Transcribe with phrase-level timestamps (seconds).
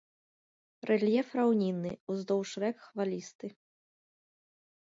[0.89, 3.47] Рэльеф раўнінны, уздоўж рэк хвалісты.